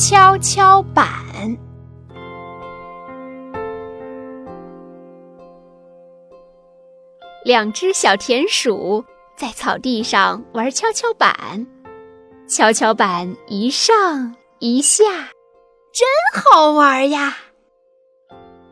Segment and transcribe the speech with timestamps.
[0.00, 1.04] 跷跷板。
[7.44, 9.04] 两只小田鼠
[9.36, 11.66] 在草地上玩跷跷板，
[12.46, 15.02] 跷跷板一上一下，
[15.92, 16.06] 真
[16.44, 17.36] 好玩呀！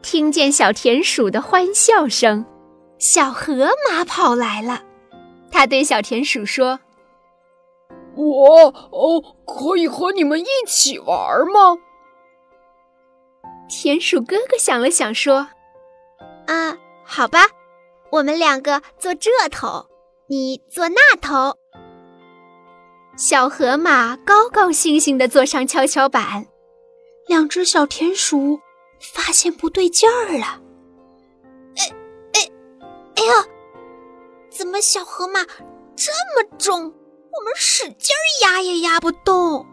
[0.02, 2.46] 听见小田鼠的欢笑声，
[3.00, 4.84] 小河马跑来了。
[5.50, 6.78] 它对小田鼠说
[8.16, 11.08] ：“我哦，可以和你们一起玩
[11.52, 11.78] 吗？”
[13.68, 15.48] 田鼠哥哥想了想说
[16.46, 17.40] ：“啊，好吧。”
[18.12, 19.86] 我们两个坐这头，
[20.28, 21.58] 你坐那头。
[23.16, 26.46] 小河马高高兴兴地坐上跷跷板，
[27.26, 28.60] 两只小田鼠
[29.00, 30.60] 发现不对劲儿了。
[31.76, 31.92] 哎
[32.34, 32.50] 哎
[33.16, 33.44] 哎呀！
[34.50, 35.44] 怎么小河马
[35.96, 36.94] 这么重？
[37.36, 39.66] 我们使劲压也压不动。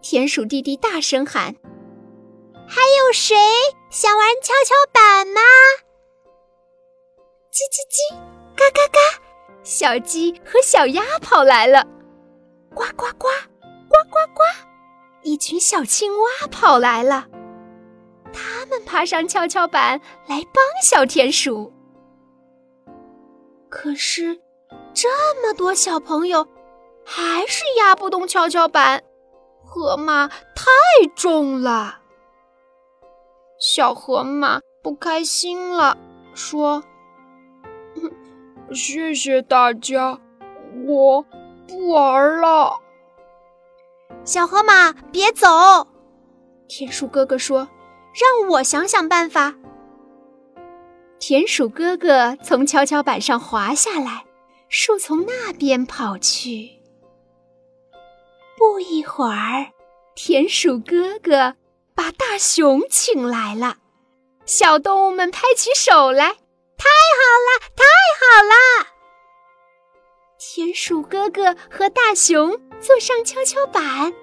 [0.00, 1.54] 田鼠弟弟大声喊
[2.66, 3.36] ：“还有谁
[3.90, 5.40] 想玩跷跷板吗？”
[7.52, 8.16] 叽叽叽，
[8.56, 9.22] 嘎嘎嘎！
[9.62, 11.86] 小鸡和小鸭跑来了，
[12.74, 13.28] 呱呱呱，
[13.88, 14.42] 呱呱呱！
[15.22, 17.28] 一群小青蛙跑来了，
[18.32, 21.72] 它们爬上跷跷板来帮小田鼠。
[23.68, 24.40] 可是，
[24.94, 25.08] 这
[25.42, 26.46] 么多小朋友
[27.04, 29.02] 还是压不动跷跷板，
[29.64, 30.66] 河马太
[31.16, 32.00] 重了。
[33.58, 35.96] 小河马不开心了，
[36.34, 36.82] 说。
[38.74, 40.18] 谢谢大家，
[40.86, 41.22] 我
[41.68, 42.80] 不玩了。
[44.24, 45.46] 小河马，别走！
[46.68, 47.68] 田鼠哥哥说
[48.18, 49.54] ：“让我想想办法。”
[51.20, 54.24] 田鼠哥哥从跷跷板上滑下来，
[54.74, 56.70] 树从那边跑去。
[58.56, 59.70] 不一会儿，
[60.14, 61.56] 田鼠哥哥
[61.94, 63.76] 把大熊请来了，
[64.46, 66.24] 小动物们拍起手来。
[66.78, 67.84] 太好了，太
[68.18, 68.88] 好了！
[70.38, 74.14] 田鼠哥哥和大熊坐上跷跷板，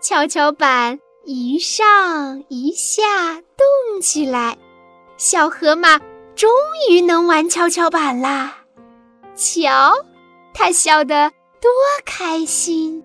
[0.00, 4.58] 跷跷板一上一下动起来，
[5.16, 6.00] 小河马
[6.34, 6.50] 终
[6.90, 8.59] 于能玩跷跷板啦！
[9.34, 9.92] 瞧，
[10.52, 11.30] 他笑得
[11.60, 11.70] 多
[12.04, 13.02] 开心！